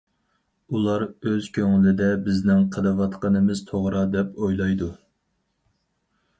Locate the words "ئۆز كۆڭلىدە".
1.31-2.07